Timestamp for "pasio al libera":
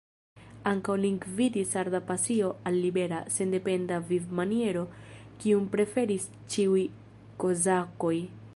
2.07-3.19